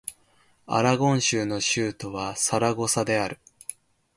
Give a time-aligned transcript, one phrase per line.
[0.65, 3.37] アラゴン州の州都はサラゴサである